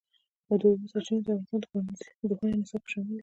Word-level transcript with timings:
د 0.59 0.61
اوبو 0.69 0.85
سرچینې 0.91 1.21
د 1.25 1.29
افغانستان 1.41 1.83
د 2.29 2.31
پوهنې 2.39 2.55
نصاب 2.61 2.81
کې 2.85 2.89
شامل 2.91 3.09
دي. 3.15 3.19